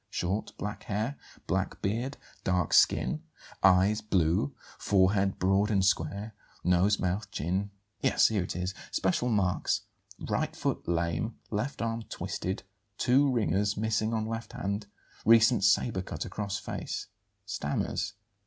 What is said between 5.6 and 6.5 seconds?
and square;